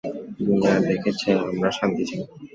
দুনিয়া 0.39 0.75
দেখেছে 0.89 1.27
আমরা 1.41 1.69
শান্তি 1.77 2.03
চাই। 2.09 2.21